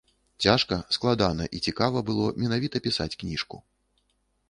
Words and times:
Цяжка, 0.45 0.79
складана 0.97 1.47
і 1.59 1.63
цікава 1.67 2.03
было 2.09 2.33
менавіта 2.47 2.85
пісаць 2.89 3.11
кніжку. 3.25 3.65